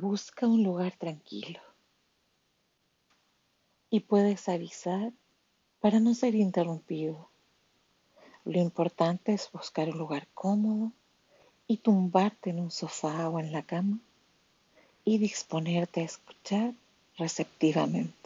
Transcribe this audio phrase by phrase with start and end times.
[0.00, 1.60] busca un lugar tranquilo
[3.90, 5.12] y puedes avisar
[5.80, 7.28] para no ser interrumpido.
[8.44, 10.92] Lo importante es buscar un lugar cómodo
[11.66, 13.98] y tumbarte en un sofá o en la cama
[15.04, 16.74] y disponerte a escuchar
[17.16, 18.19] receptivamente.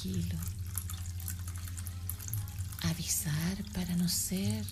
[0.00, 0.38] Tranquilo,
[2.82, 4.64] avisar para no ser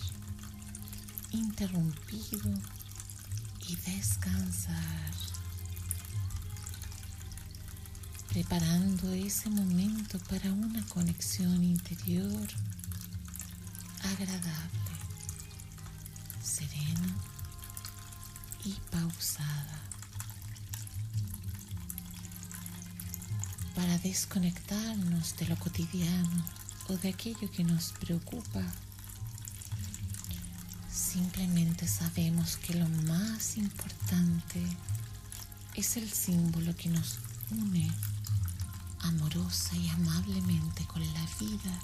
[1.31, 2.49] interrumpido
[3.67, 5.13] y descansar,
[8.29, 12.47] preparando ese momento para una conexión interior
[14.03, 14.79] agradable,
[16.41, 17.15] serena
[18.65, 19.88] y pausada.
[23.79, 26.43] Para desconectarnos de lo cotidiano
[26.89, 28.61] o de aquello que nos preocupa
[30.91, 34.61] Simplemente sabemos que lo más importante
[35.75, 37.19] es el símbolo que nos
[37.51, 37.89] une
[38.99, 41.79] amorosa y amablemente con la vida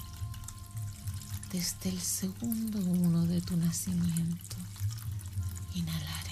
[1.50, 4.56] desde el segundo uno de tu nacimiento.
[5.74, 6.25] Inhalar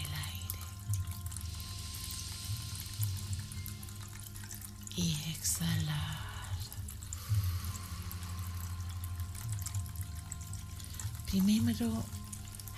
[4.97, 6.25] y exhalar.
[11.27, 12.05] Primero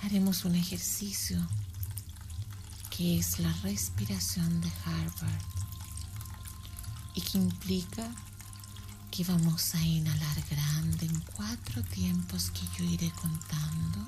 [0.03, 1.39] haremos un ejercicio
[2.89, 5.41] que es la respiración de Harvard
[7.13, 8.09] y que implica
[9.11, 14.05] que vamos a inhalar grande en cuatro tiempos que yo iré contando.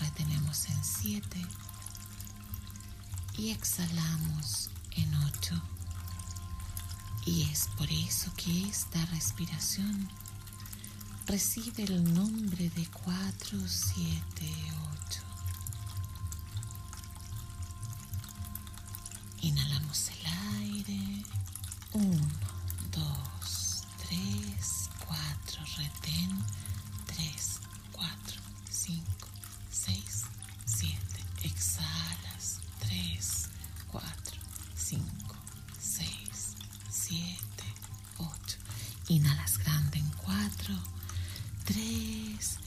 [0.00, 1.46] Retenemos en siete
[3.36, 5.62] y exhalamos en ocho.
[7.26, 10.08] Y es por eso que esta respiración
[11.26, 14.69] recibe el nombre de 478.
[39.10, 40.72] Inhalas grande en 4,
[41.64, 42.58] 3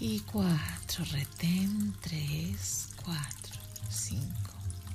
[0.00, 1.04] y 4.
[1.12, 3.22] Retén 3, 4,
[3.88, 4.26] 5,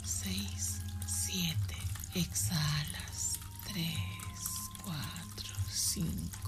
[0.04, 1.56] 6, 7.
[2.16, 3.40] Exhalas
[3.72, 3.94] 3,
[4.84, 6.47] 4, 5.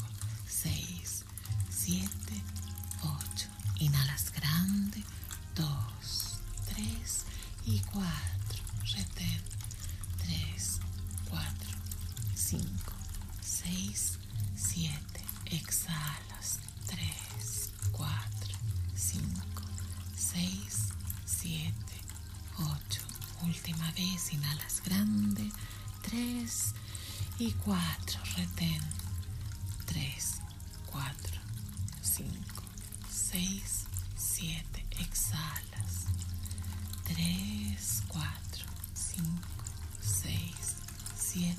[24.00, 25.52] Vez, inhalas grande.
[26.04, 26.74] 3
[27.40, 28.20] y 4.
[28.38, 28.82] Retén.
[29.86, 30.42] 3,
[30.86, 31.42] 4,
[32.02, 32.64] 5,
[33.12, 34.86] 6, 7.
[35.00, 36.08] Exhalas.
[37.04, 39.32] 3, 4, 5,
[40.02, 40.42] 6,
[41.16, 41.58] 7,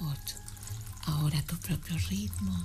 [0.00, 0.36] 8.
[1.06, 2.56] Ahora tu propio ritmo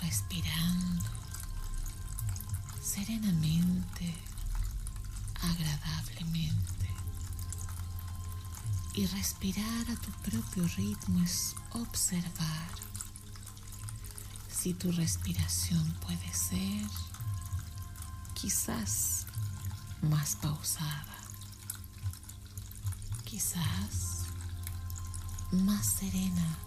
[0.00, 1.10] respirando
[2.80, 4.14] serenamente,
[5.40, 6.77] agradablemente.
[8.98, 12.68] Y respirar a tu propio ritmo es observar
[14.50, 16.84] si tu respiración puede ser
[18.34, 19.26] quizás
[20.02, 21.16] más pausada,
[23.24, 24.24] quizás
[25.52, 26.58] más serena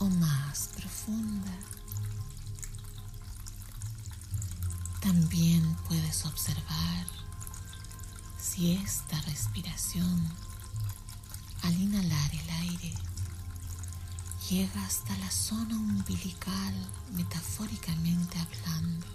[0.00, 1.58] o más profunda.
[5.00, 7.06] También puedes observar
[8.38, 10.47] si esta respiración
[11.62, 12.94] al inhalar el aire
[14.48, 16.74] llega hasta la zona umbilical
[17.12, 19.06] metafóricamente hablando,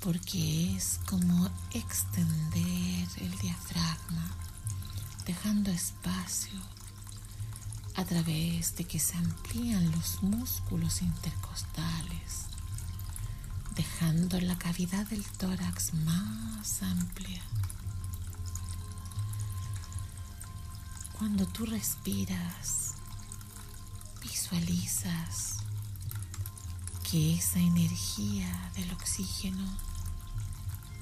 [0.00, 4.36] porque es como extender el diafragma,
[5.26, 6.60] dejando espacio
[7.94, 12.48] a través de que se amplían los músculos intercostales
[13.78, 17.40] dejando la cavidad del tórax más amplia.
[21.18, 22.94] Cuando tú respiras,
[24.22, 25.56] visualizas
[27.10, 29.66] que esa energía del oxígeno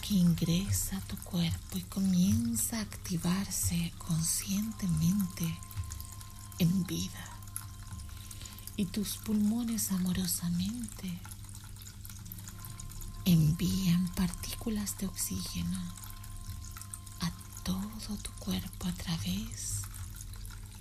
[0.00, 5.58] que ingresa a tu cuerpo y comienza a activarse conscientemente
[6.60, 7.28] en vida.
[8.78, 11.20] Y tus pulmones amorosamente
[13.26, 15.78] envían partículas de oxígeno
[17.20, 17.30] a
[17.64, 19.82] todo tu cuerpo a través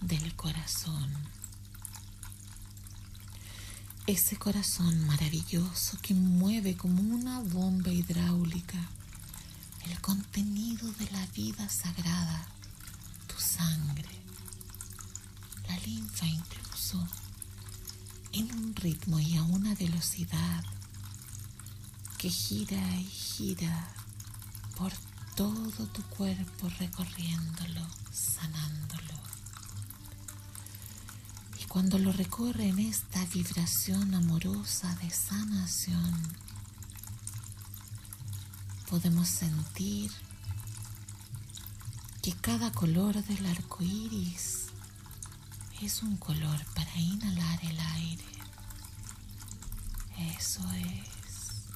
[0.05, 1.09] del corazón.
[4.05, 8.77] Ese corazón maravilloso que mueve como una bomba hidráulica
[9.85, 12.47] el contenido de la vida sagrada,
[13.27, 14.09] tu sangre,
[15.67, 17.07] la linfa incluso,
[18.31, 20.63] en un ritmo y a una velocidad
[22.17, 23.87] que gira y gira
[24.77, 24.91] por
[25.35, 29.34] todo tu cuerpo recorriéndolo, sanándolo.
[31.75, 36.15] Cuando lo recorre en esta vibración amorosa de sanación,
[38.89, 40.09] podemos sentir
[42.21, 44.67] que cada color del arco iris
[45.81, 48.23] es un color para inhalar el aire.
[50.37, 51.67] Eso es.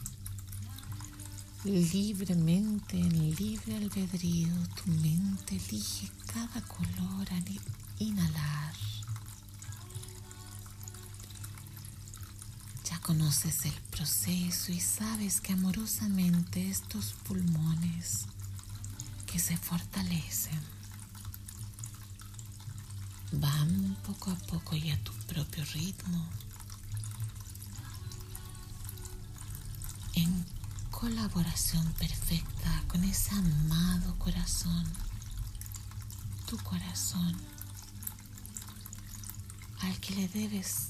[1.66, 7.44] Libremente, en libre albedrío, tu mente elige cada color al
[8.00, 8.88] inhalar.
[13.09, 18.27] Conoces el proceso y sabes que amorosamente estos pulmones
[19.25, 20.61] que se fortalecen
[23.31, 26.23] van poco a poco y a tu propio ritmo.
[30.13, 30.45] En
[30.91, 34.85] colaboración perfecta con ese amado corazón,
[36.45, 37.35] tu corazón,
[39.81, 40.89] al que le debes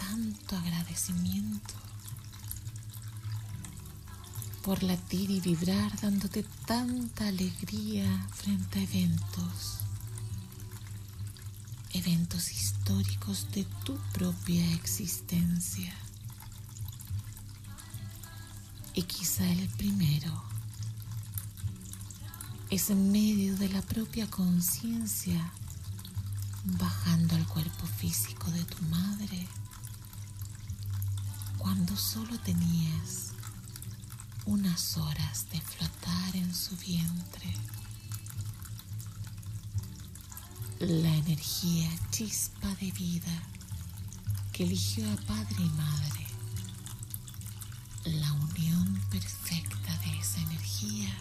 [0.00, 1.74] tanto agradecimiento
[4.62, 9.78] por latir y vibrar dándote tanta alegría frente a eventos,
[11.92, 15.94] eventos históricos de tu propia existencia.
[18.94, 20.42] Y quizá el primero
[22.70, 25.52] es en medio de la propia conciencia,
[26.64, 29.48] bajando al cuerpo físico de tu madre,
[31.80, 33.32] cuando solo tenías
[34.44, 37.54] unas horas de flotar en su vientre.
[40.80, 43.32] La energía chispa de vida
[44.52, 46.26] que eligió a padre y madre
[48.04, 51.16] la unión perfecta de esa energía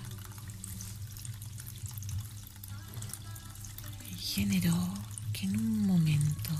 [4.18, 4.94] generó
[5.32, 6.52] que en un momento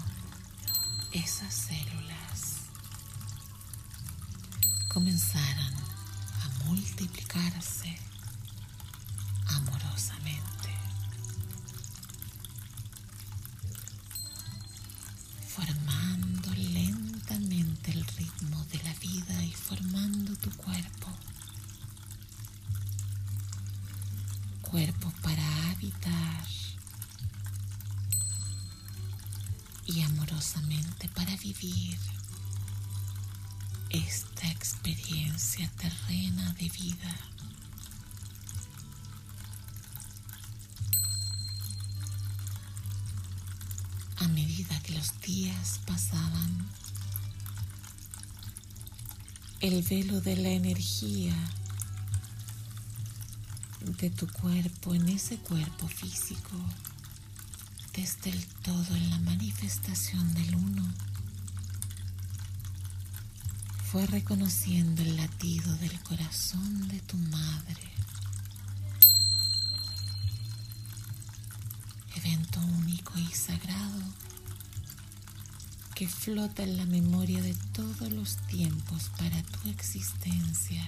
[1.12, 2.19] esas células
[4.90, 5.74] comenzaran
[6.44, 7.96] a multiplicarse
[9.46, 10.70] amorosamente,
[15.48, 21.08] formando lentamente el ritmo de la vida y formando tu cuerpo.
[24.64, 26.48] Cuerpo para habitar
[29.86, 31.98] y amorosamente para vivir
[33.90, 34.29] esta
[34.60, 37.16] experiencia terrena de vida.
[44.18, 46.68] A medida que los días pasaban,
[49.62, 51.36] el velo de la energía
[54.02, 56.58] de tu cuerpo en ese cuerpo físico,
[57.94, 61.09] desde el todo en la manifestación del uno,
[63.92, 67.90] fue reconociendo el latido del corazón de tu madre.
[72.16, 74.04] Evento único y sagrado
[75.96, 80.88] que flota en la memoria de todos los tiempos para tu existencia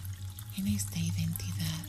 [0.57, 1.85] en esta identidad.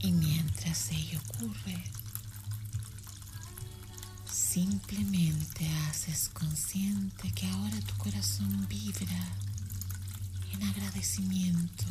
[0.00, 1.80] Y mientras ello ocurre,
[4.52, 9.26] simplemente haces consciente que ahora tu corazón vibra
[10.52, 11.86] en agradecimiento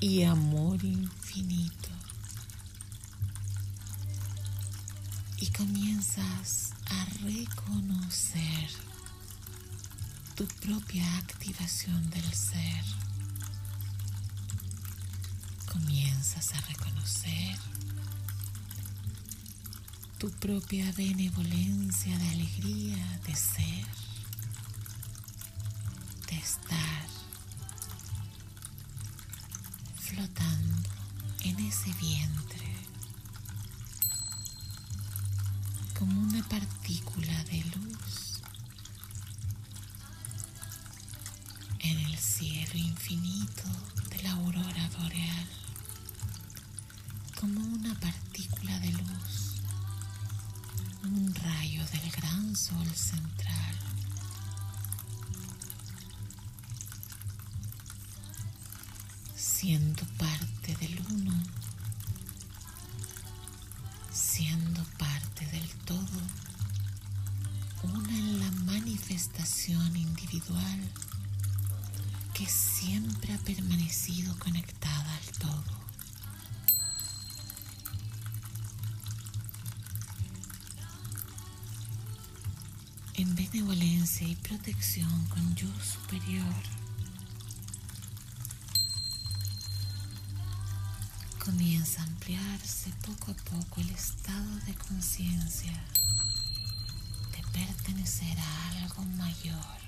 [0.00, 1.88] y amor infinito.
[5.38, 8.68] Y comienzas a reconocer
[10.34, 12.84] tu propia activación del ser
[15.72, 17.69] comienzas a reconocer
[20.20, 23.86] tu propia benevolencia de alegría de ser,
[26.28, 27.06] de estar
[29.98, 30.88] flotando
[31.44, 32.68] en ese vientre
[35.98, 38.42] como una partícula de luz
[41.78, 43.62] en el cielo infinito
[44.10, 45.48] de la aurora boreal,
[47.40, 49.49] como una partícula de luz,
[51.04, 53.76] un rayo del gran sol central.
[59.60, 61.34] siendo parte del uno,
[64.10, 66.20] siendo parte del todo,
[67.82, 70.80] una en la manifestación individual
[72.32, 74.79] que siempre ha permanecido conectada
[83.52, 86.54] benevolencia y protección con yo superior.
[91.44, 95.72] comienza a ampliarse poco a poco el estado de conciencia
[97.32, 99.80] de pertenecer a algo mayor.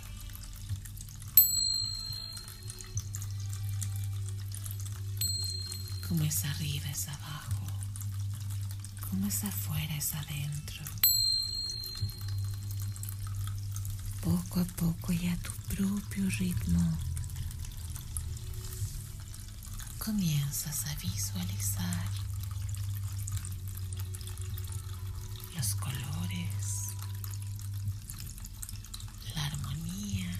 [6.08, 7.66] Como es arriba es abajo,
[9.08, 10.84] como es afuera es adentro.
[14.22, 16.80] Poco a poco y a tu propio ritmo
[19.98, 22.04] comienzas a visualizar
[25.56, 26.88] los colores,
[29.34, 30.30] la armonía,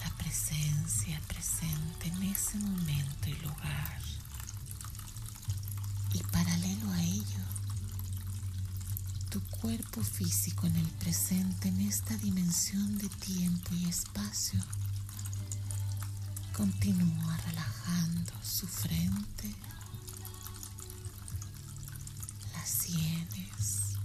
[0.00, 4.00] la presencia presente en ese momento y lugar.
[6.12, 7.44] Y paralelo a ello,
[9.30, 14.60] tu cuerpo físico en el presente, en esta dimensión de tiempo y espacio
[16.52, 19.54] Continúa relajando su frente,
[22.52, 23.96] las sienes,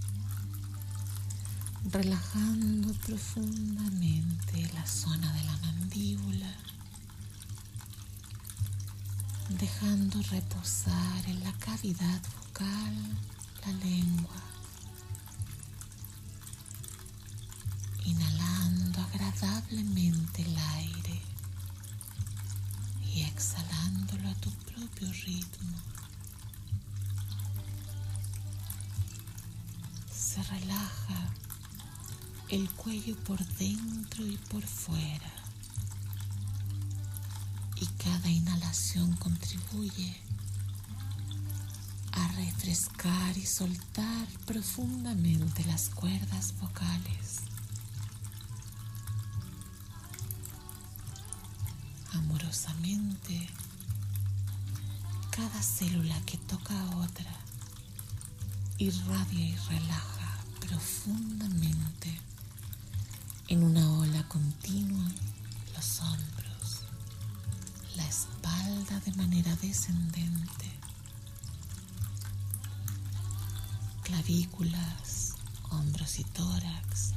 [1.92, 6.56] relajando profundamente la zona de la mandíbula,
[9.60, 12.96] dejando reposar en la cavidad vocal
[13.66, 14.42] la lengua,
[19.42, 21.22] agradablemente el aire
[23.14, 25.78] y exhalándolo a tu propio ritmo.
[30.12, 31.34] Se relaja
[32.50, 35.32] el cuello por dentro y por fuera
[37.76, 40.16] y cada inhalación contribuye
[42.14, 47.47] a refrescar y soltar profundamente las cuerdas vocales.
[52.18, 53.50] Amorosamente.
[55.32, 57.34] Cada célula que toca a otra
[58.78, 62.20] irradia y relaja profundamente
[63.48, 65.12] en una ola continua
[65.76, 66.82] los hombros,
[67.96, 70.72] la espalda de manera descendente,
[74.04, 75.36] clavículas,
[75.70, 77.14] hombros y tórax,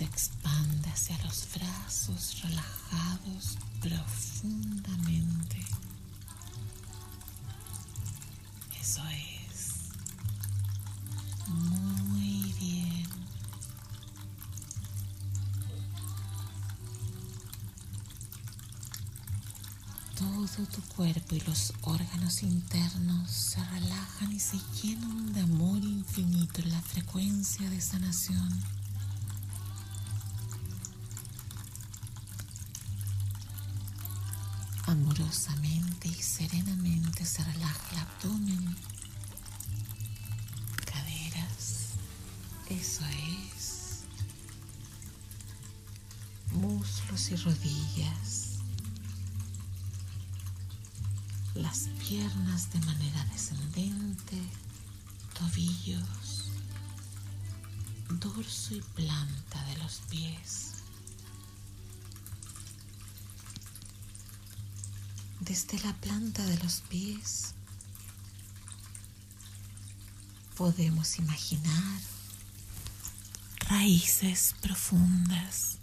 [0.00, 5.58] se expande hacia los brazos relajados profundamente.
[8.80, 9.74] Eso es.
[11.48, 13.06] Muy bien.
[20.14, 26.62] Todo tu cuerpo y los órganos internos se relajan y se llenan de amor infinito
[26.62, 28.79] en la frecuencia de sanación.
[34.90, 38.76] Amorosamente y serenamente se relaja el abdomen,
[40.84, 41.90] caderas,
[42.68, 43.04] eso
[43.54, 44.00] es,
[46.50, 48.58] muslos y rodillas,
[51.54, 54.42] las piernas de manera descendente,
[55.38, 56.50] tobillos,
[58.08, 60.79] dorso y planta de los pies.
[65.40, 67.54] Desde la planta de los pies
[70.56, 72.00] podemos imaginar
[73.68, 75.78] raíces profundas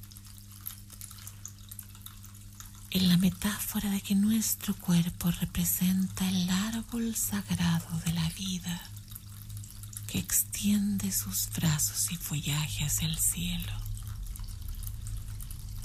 [2.91, 8.81] en la metáfora de que nuestro cuerpo representa el árbol sagrado de la vida
[10.07, 13.73] que extiende sus brazos y follaje hacia el cielo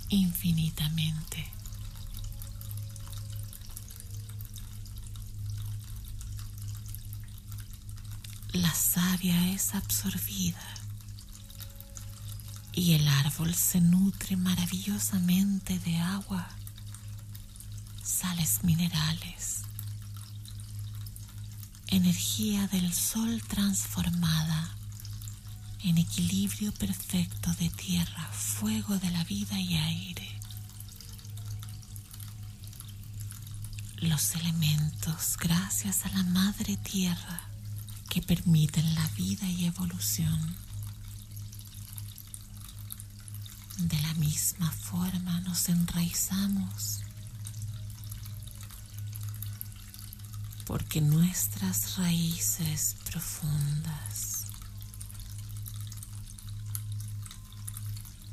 [0.08, 1.61] infinitamente.
[8.52, 10.62] La savia es absorbida
[12.74, 16.48] y el árbol se nutre maravillosamente de agua,
[18.02, 19.62] sales minerales,
[21.88, 24.68] energía del sol transformada
[25.84, 30.28] en equilibrio perfecto de tierra, fuego de la vida y aire.
[33.96, 37.51] Los elementos, gracias a la madre tierra,
[38.12, 40.54] que permiten la vida y evolución.
[43.78, 47.00] De la misma forma nos enraizamos
[50.66, 54.44] porque nuestras raíces profundas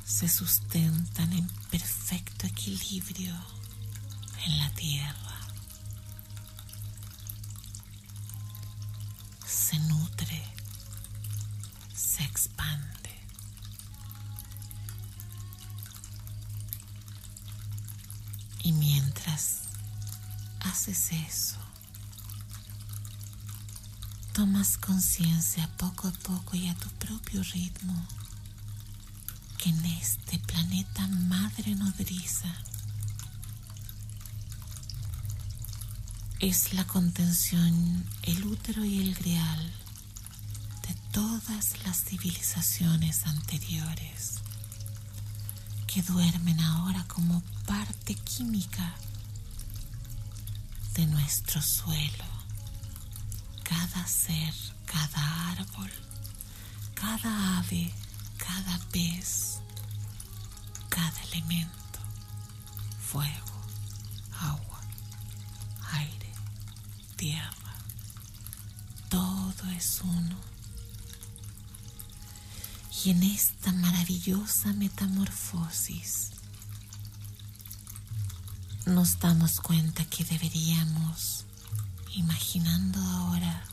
[0.03, 3.33] se sustentan en perfecto equilibrio
[4.45, 5.28] en la tierra.
[9.69, 10.43] Se nutre,
[11.93, 12.87] se expande.
[18.63, 19.59] Y mientras
[20.61, 21.59] haces eso,
[24.33, 27.93] tomas conciencia poco a poco y a tu propio ritmo
[29.59, 32.51] que en este planeta madre nodriza
[36.39, 39.71] es la contención, el útero y el grial
[40.87, 44.35] de todas las civilizaciones anteriores
[45.87, 48.95] que duermen ahora como parte química
[50.95, 52.25] de nuestro suelo.
[53.63, 54.53] Cada ser,
[54.85, 55.91] cada árbol,
[56.95, 57.93] cada ave,
[58.37, 59.59] cada pez,
[60.89, 61.99] cada elemento,
[62.99, 63.61] fuego,
[64.39, 64.81] agua,
[65.93, 66.18] aire,
[67.19, 67.75] tierra,
[69.09, 70.37] todo es uno.
[73.03, 76.31] Y en esta maravillosa metamorfosis
[78.85, 81.43] nos damos cuenta que deberíamos,
[82.15, 83.65] imaginando ahora,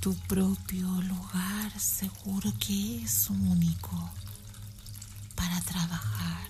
[0.00, 4.10] tu propio lugar seguro que es único
[5.36, 6.48] para trabajar,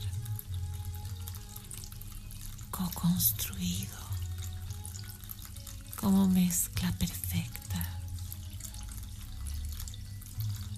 [2.70, 4.01] co-construido
[6.02, 7.80] como mezcla perfecta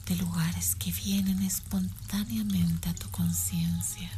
[0.07, 4.11] de lugares que vienen espontáneamente a tu conciencia.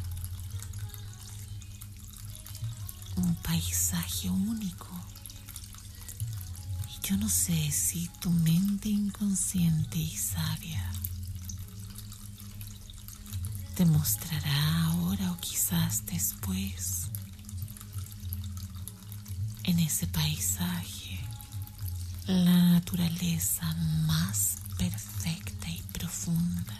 [3.15, 4.87] Un paisaje único
[7.03, 10.91] yo no sé si tu mente inconsciente y sabia
[13.75, 17.07] te mostrará ahora o quizás después
[19.67, 21.19] en ese paisaje
[22.25, 23.71] la naturaleza
[24.07, 26.77] más perfecta y profunda,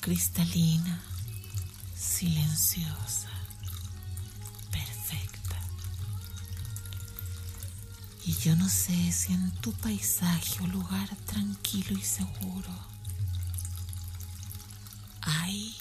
[0.00, 1.00] cristalina,
[1.96, 3.16] silenciosa
[8.26, 12.70] Y yo no sé si en tu paisaje o lugar tranquilo y seguro
[15.22, 15.76] hay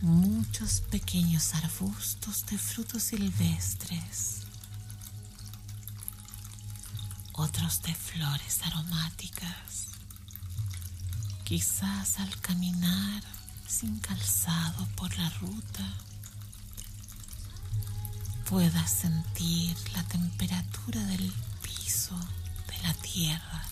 [0.00, 4.42] muchos pequeños arbustos de frutos silvestres,
[7.32, 9.88] otros de flores aromáticas.
[11.44, 13.22] Quizás al caminar
[13.66, 15.94] sin calzado por la ruta,
[18.48, 21.32] puedas sentir la temperatura del
[21.62, 22.18] piso,
[22.68, 23.62] de la tierra,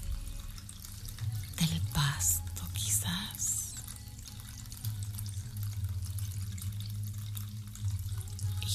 [1.57, 3.75] del pasto quizás.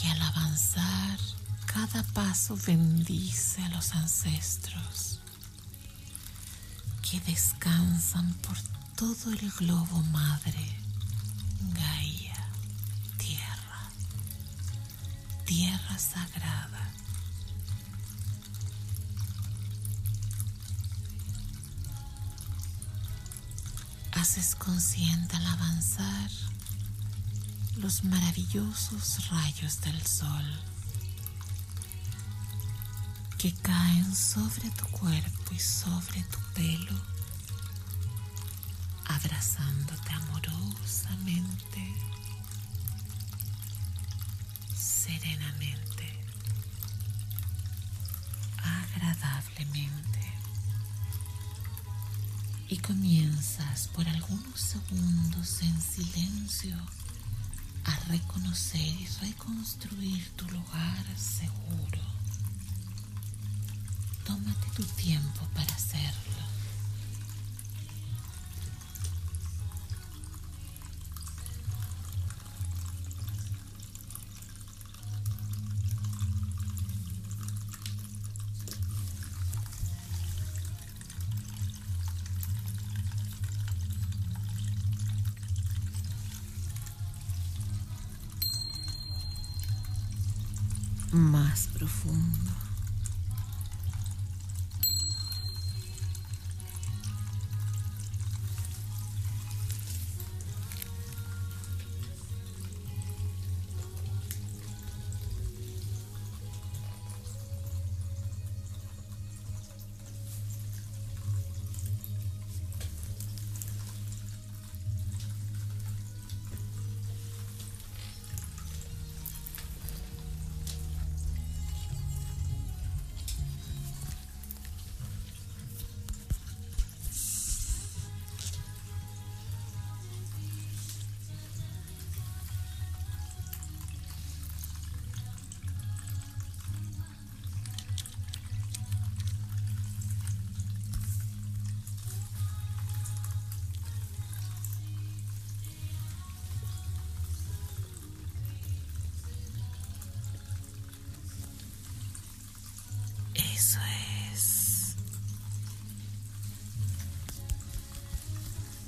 [0.03, 1.19] Y al avanzar,
[1.65, 5.19] cada paso bendice a los ancestros
[7.01, 8.57] que descansan por
[8.95, 10.77] todo el globo madre,
[11.73, 12.23] Gaia.
[15.45, 16.91] tierra sagrada.
[24.13, 26.29] Haces consciente al avanzar
[27.77, 30.45] los maravillosos rayos del sol
[33.37, 36.99] que caen sobre tu cuerpo y sobre tu pelo,
[39.05, 41.93] abrazándote amorosamente
[44.77, 46.19] serenamente,
[48.63, 50.33] agradablemente.
[52.69, 56.75] Y comienzas por algunos segundos en silencio
[57.85, 62.01] a reconocer y reconstruir tu lugar seguro.
[64.25, 66.52] Tómate tu tiempo para hacerlo.
[91.13, 92.62] Más profundo.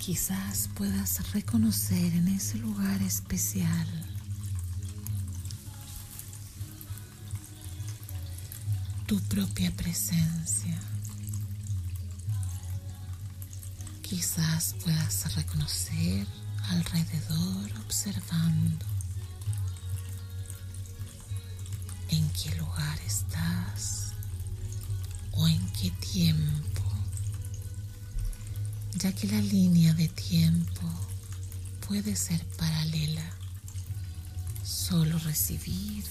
[0.06, 3.88] Quizás puedas reconocer en ese lugar especial
[9.08, 10.80] tu propia presencia.
[14.04, 16.28] Quizás puedas reconocer
[16.70, 18.86] alrededor observando
[22.10, 24.14] en qué lugar estás
[25.32, 26.75] o en qué tiempo,
[28.96, 30.82] ya que la línea de tiempo
[31.88, 33.30] puede ser paralela,
[34.64, 36.04] solo recibir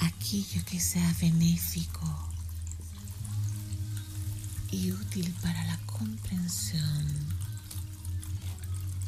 [0.00, 2.28] aquello que sea benéfico
[4.70, 7.06] y útil para la comprensión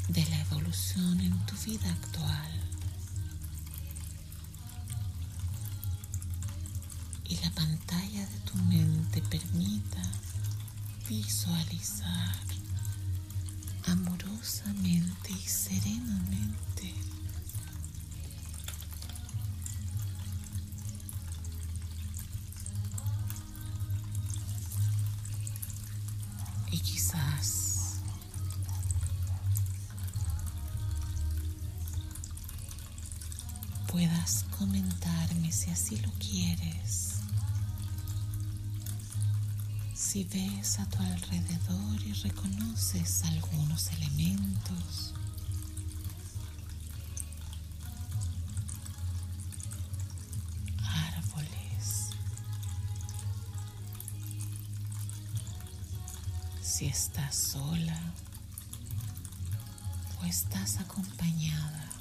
[0.09, 2.61] de la evolución en tu vida actual.
[7.31, 10.03] y la pantalla de tu mente permita
[11.11, 12.37] visualizar
[13.87, 16.95] amorosamente y serenamente
[26.71, 27.99] y quizás
[33.89, 37.20] puedas comentarme si así lo quieres
[40.11, 45.15] si ves a tu alrededor y reconoces algunos elementos,
[50.83, 52.09] árboles,
[56.61, 58.01] si estás sola
[60.21, 62.00] o estás acompañada.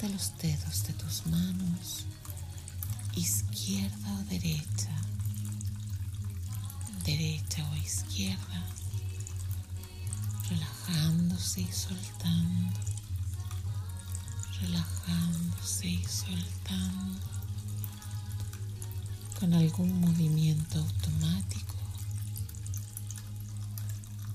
[0.00, 2.06] De los dedos de tus manos,
[3.14, 4.90] izquierda o derecha,
[7.04, 8.66] derecha o izquierda,
[10.50, 12.78] relajándose y soltando,
[14.60, 17.20] relajándose y soltando,
[19.38, 21.74] con algún movimiento automático,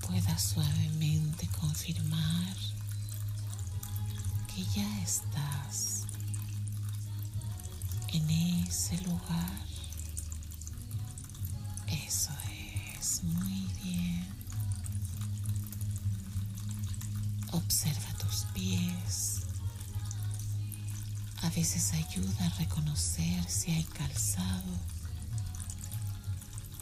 [0.06, 2.56] puedas suavemente confirmar
[4.74, 6.06] ya estás
[8.08, 9.60] en ese lugar.
[11.86, 12.32] Eso
[12.98, 14.26] es muy bien.
[17.52, 19.40] Observa tus pies.
[21.42, 24.78] A veces ayuda a reconocer si hay calzado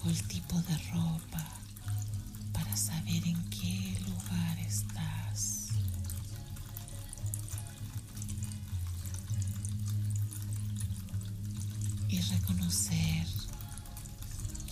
[0.05, 1.45] o el tipo de ropa
[2.53, 5.18] para saber en qué lugar estás.
[12.31, 13.27] Reconocer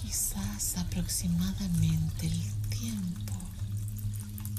[0.00, 3.34] quizás aproximadamente el tiempo,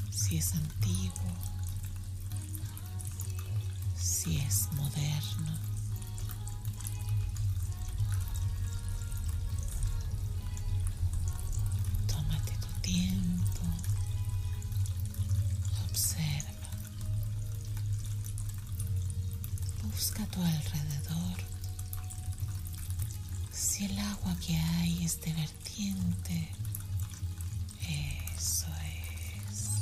[0.10, 1.34] si es antiguo,
[3.96, 5.67] si es moderno.
[25.28, 26.50] De vertiente.
[28.36, 28.68] Eso
[29.50, 29.82] es.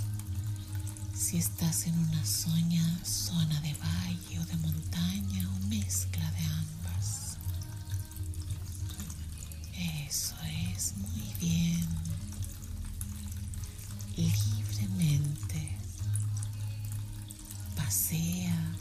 [1.19, 7.37] Si estás en una zona, zona de valle o de montaña o mezcla de ambas.
[10.07, 10.35] Eso
[10.73, 11.85] es muy bien.
[14.17, 15.77] Libremente
[17.75, 18.75] pasea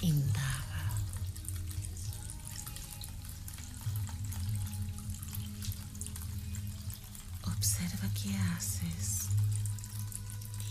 [0.00, 0.62] indaga.
[7.44, 9.26] Observa qué haces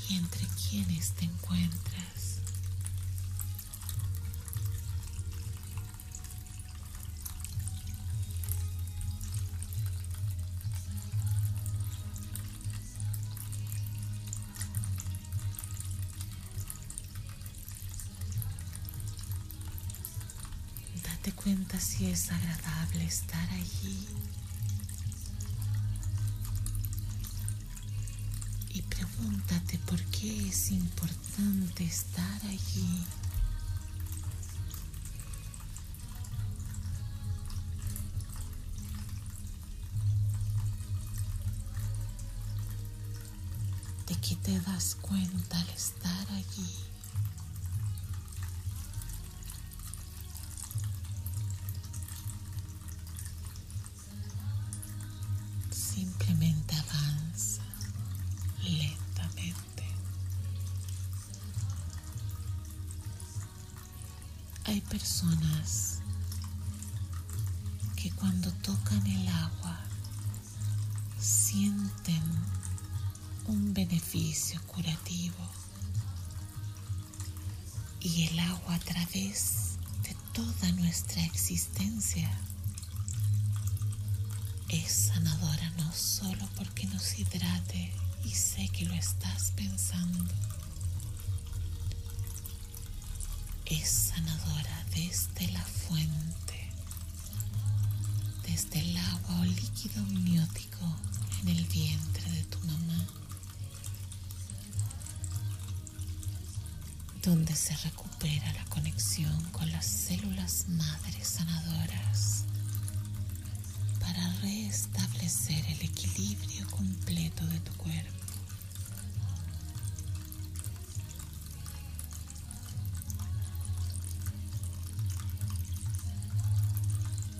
[0.09, 2.39] y entre quiénes te encuentras.
[21.03, 24.07] Date cuenta si es agradable estar allí.
[28.73, 28.81] Y
[29.21, 33.03] pregúntate por qué es importante estar allí.
[44.07, 46.90] ¿De qué te das cuenta al estar allí?
[88.31, 90.23] Y sé que lo estás pensando.
[93.65, 96.69] Es sanadora desde la fuente,
[98.43, 100.85] desde el agua o líquido amniótico
[101.41, 103.05] en el vientre de tu mamá,
[107.21, 112.45] donde se recupera la conexión con las células madres sanadoras
[113.99, 114.25] para
[115.31, 118.11] restablecer el equilibrio completo de tu cuerpo.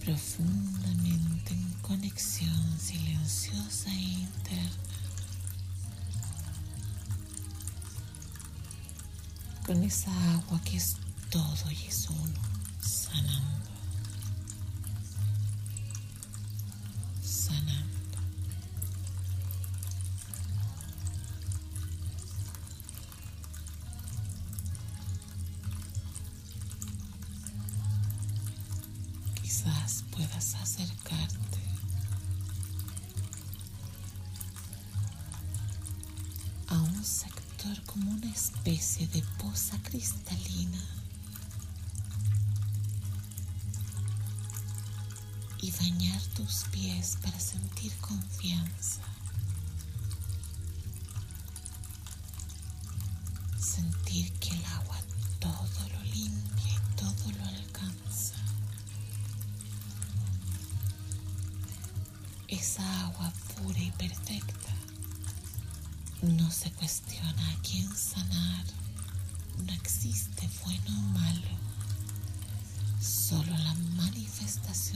[0.03, 4.71] Profundamente en conexión silenciosa e interna
[9.65, 10.95] con esa agua que es
[11.29, 12.39] todo y es uno,
[12.81, 13.60] sanando.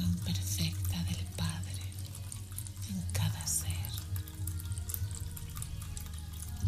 [0.03, 1.81] Perfecta del Padre
[2.89, 3.91] en cada ser,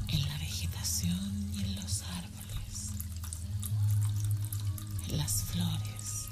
[0.08, 2.92] en la vegetación y en los árboles,
[5.10, 6.28] en las flores.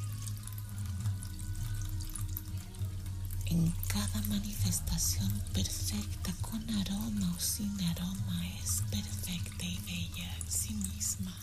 [3.48, 10.74] En cada manifestación perfecta con aroma o sin aroma es perfecta y bella en sí
[10.74, 11.36] misma.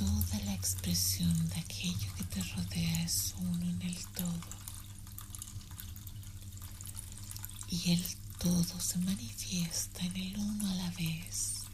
[0.00, 4.40] Toda la expresión de aquello que te rodea es uno en el todo.
[7.68, 8.02] Y el
[8.38, 11.64] todo se manifiesta en el uno a la vez.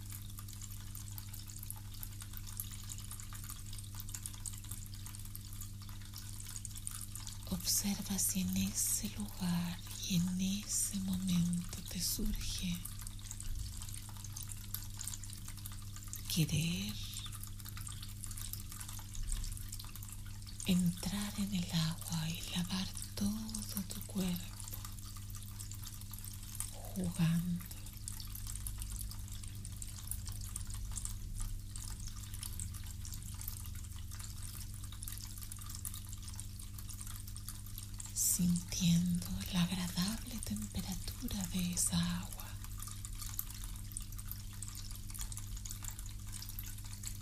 [7.50, 12.76] Observa si en ese lugar y en ese momento te surge
[16.34, 17.05] querer
[20.66, 24.78] entrar en el agua y lavar todo tu cuerpo
[26.72, 27.64] jugando.
[38.14, 42.46] sintiendo la agradable temperatura de esa agua.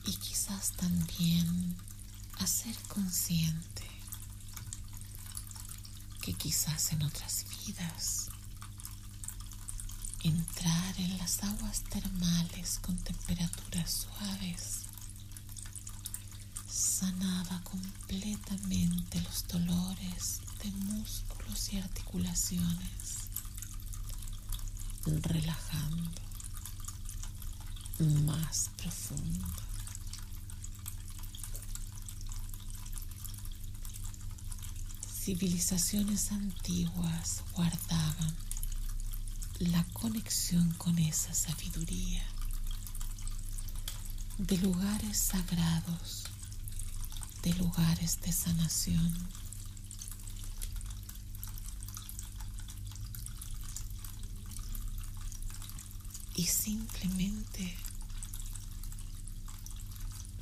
[0.07, 1.77] Y quizás también
[2.45, 3.89] hacer consciente
[6.21, 8.29] que quizás en otras vidas
[10.23, 14.83] entrar en las aguas termales con temperaturas suaves
[16.69, 23.31] sanaba completamente los dolores de músculos y articulaciones,
[25.07, 26.21] relajando
[28.27, 29.64] más profundo.
[35.25, 38.37] Civilizaciones antiguas guardaban
[39.59, 42.23] la conexión con esa sabiduría
[44.37, 46.25] de lugares sagrados,
[47.43, 49.15] de lugares de sanación.
[56.37, 57.75] Y simplemente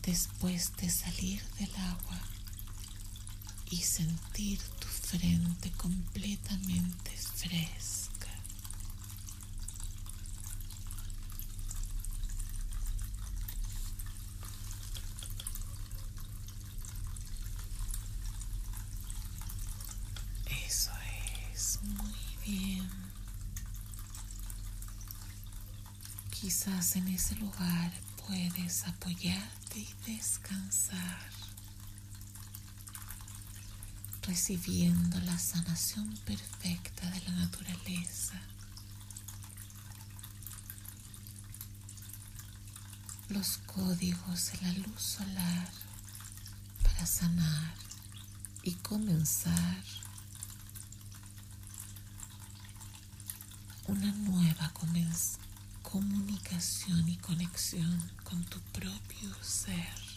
[0.02, 2.31] después de salir del agua
[3.72, 8.28] y sentir tu frente completamente fresca.
[20.66, 20.92] Eso
[21.54, 22.12] es muy
[22.44, 22.90] bien.
[26.30, 27.90] Quizás en ese lugar
[28.26, 31.30] puedes apoyarte y descansar,
[34.22, 38.40] recibiendo la sanación perfecta de la naturaleza.
[43.28, 45.70] Los códigos de la luz solar
[46.82, 47.74] para sanar
[48.62, 49.82] y comenzar
[53.88, 54.72] una nueva
[55.82, 60.11] comunicación y conexión con tu propio ser.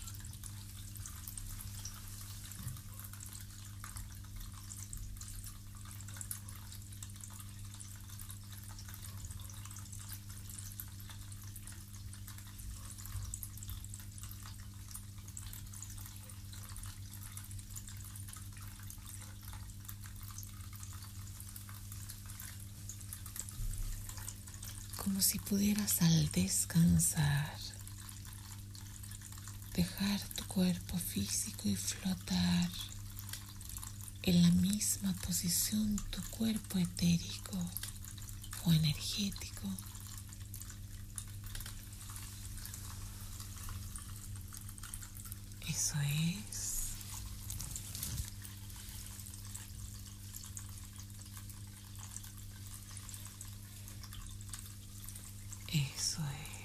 [25.06, 27.56] Como si pudieras al descansar
[29.76, 32.70] dejar tu cuerpo físico y flotar
[34.24, 37.58] en la misma posición tu cuerpo etérico
[38.66, 39.70] o energético.
[45.68, 46.76] Eso es.
[55.68, 56.56] Eso es.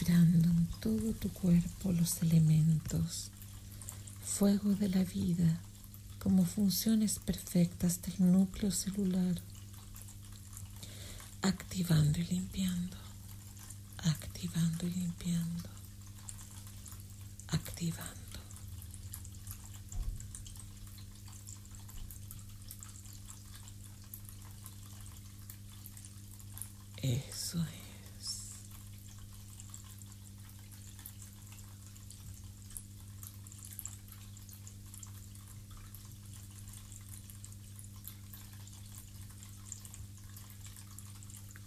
[0.00, 3.30] Equilibrando en todo tu cuerpo los elementos,
[4.24, 5.60] fuego de la vida
[6.20, 9.40] como funciones perfectas del núcleo celular,
[11.42, 12.96] activando y limpiando,
[14.04, 15.68] activando y limpiando
[17.48, 18.14] activando.
[27.02, 27.87] Eso es.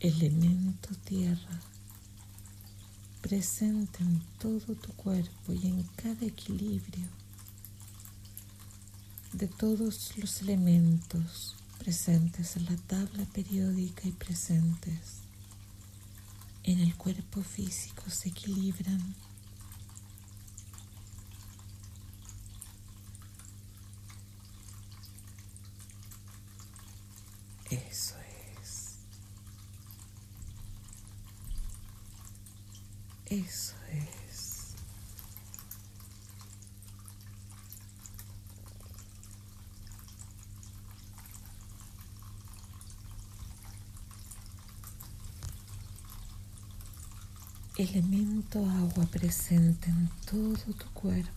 [0.02, 1.62] Elemento tierra
[3.22, 7.08] presente en todo tu cuerpo y en cada equilibrio
[9.34, 15.22] de todos los elementos presentes en la tabla periódica y presentes
[16.64, 19.16] en el cuerpo físico se equilibran.
[27.70, 28.16] Eso
[28.62, 28.98] es.
[33.32, 34.76] Eso es.
[47.78, 51.32] Elemento agua presente en todo tu cuerpo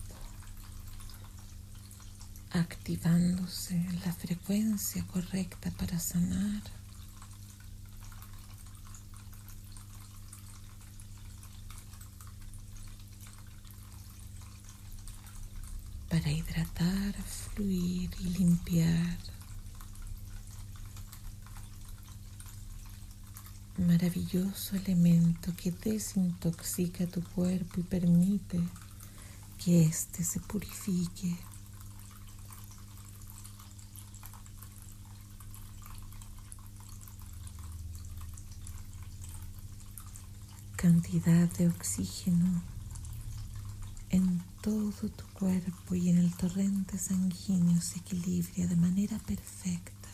[2.51, 6.61] activándose la frecuencia correcta para sanar.
[16.15, 19.17] Para hidratar, fluir y limpiar.
[23.77, 28.61] Maravilloso elemento que desintoxica tu cuerpo y permite
[29.61, 31.35] que éste se purifique.
[40.77, 42.74] cantidad de oxígeno
[44.15, 50.09] en todo tu cuerpo y en el torrente sanguíneo se equilibra de manera perfecta.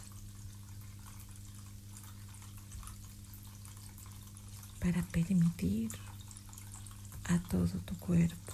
[4.79, 5.91] Para permitir
[7.25, 8.53] a todo tu cuerpo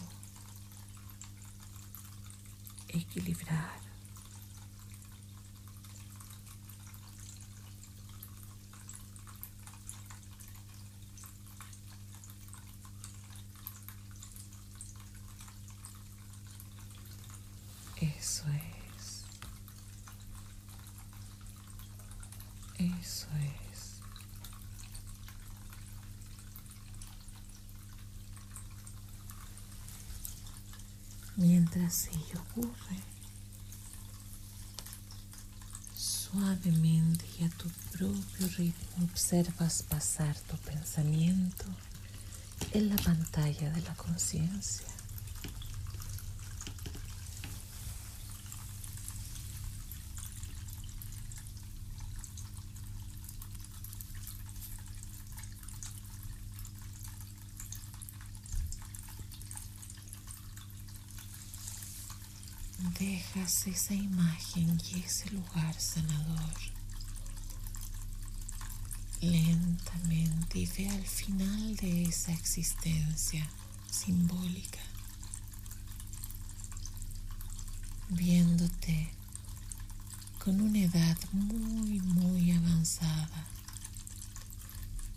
[2.90, 3.88] equilibrar
[18.00, 19.24] Eso es.
[23.08, 23.28] Eso
[23.72, 24.02] es.
[31.38, 32.98] Mientras ello ocurre,
[35.96, 41.64] suavemente y a tu propio ritmo observas pasar tu pensamiento
[42.74, 44.97] en la pantalla de la conciencia.
[63.00, 66.54] Dejas esa imagen y ese lugar sanador
[69.22, 73.48] lentamente y ve al final de esa existencia
[73.90, 74.80] simbólica,
[78.10, 79.10] viéndote
[80.44, 83.48] con una edad muy, muy avanzada,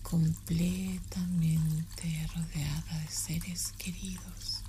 [0.02, 4.62] completamente rodeada de seres queridos.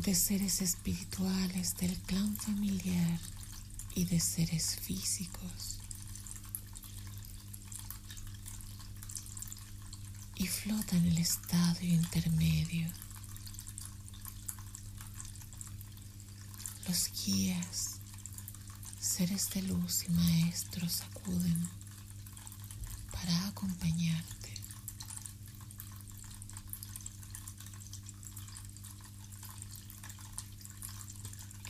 [0.00, 3.20] De seres espirituales del clan familiar
[3.94, 5.78] y de seres físicos.
[10.36, 12.88] Y flota en el estadio intermedio.
[16.88, 17.98] Los guías,
[18.98, 21.68] seres de luz y maestros acuden
[23.12, 24.40] para acompañarte.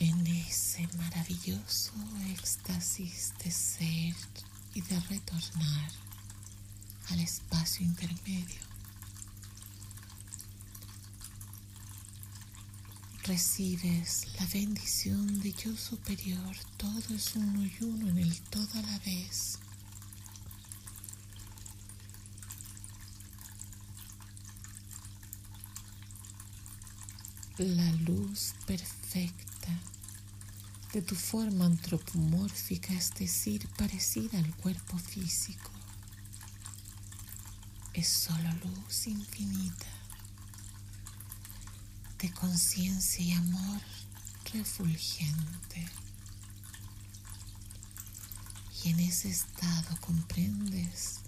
[0.01, 1.93] en ese maravilloso
[2.29, 4.15] éxtasis de ser
[4.73, 5.91] y de retornar
[7.09, 8.61] al espacio intermedio.
[13.23, 18.81] Recibes la bendición de yo superior, todo es uno y uno en el todo a
[18.81, 19.57] la vez.
[27.57, 29.51] La luz perfecta
[30.93, 35.71] de tu forma antropomórfica, es decir, parecida al cuerpo físico.
[37.93, 39.87] Es solo luz infinita
[42.19, 43.81] de conciencia y amor
[44.53, 45.87] refulgente.
[48.83, 51.19] Y en ese estado comprendes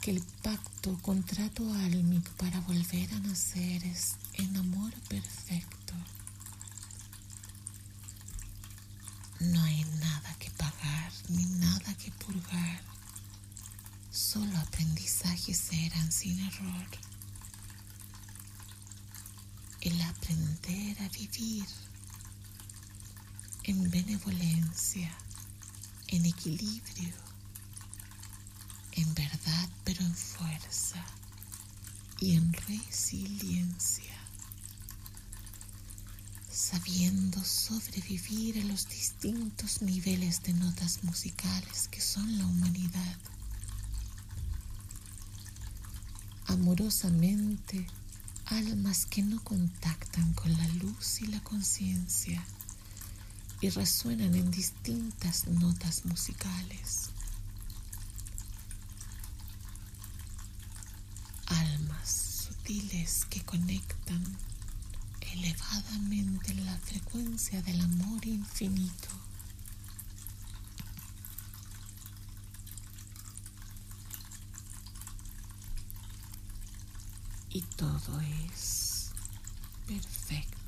[0.00, 5.79] que el pacto, contrato álmico para volver a nacer es en amor perfecto
[15.46, 16.86] perseveran sin error.
[19.80, 21.64] El aprender a vivir
[23.64, 25.10] en benevolencia,
[26.08, 27.14] en equilibrio,
[28.92, 31.02] en verdad pero en fuerza
[32.20, 34.14] y en resiliencia,
[36.50, 43.29] sabiendo sobrevivir a los distintos niveles de notas musicales que son la humanidad.
[46.50, 47.86] Amorosamente,
[48.46, 52.44] almas que no contactan con la luz y la conciencia
[53.60, 57.10] y resuenan en distintas notas musicales.
[61.46, 64.24] almas sutiles que conectan
[65.32, 69.08] elevadamente la frecuencia del amor infinito.
[77.60, 79.10] Y todo es
[79.86, 80.59] perfecto.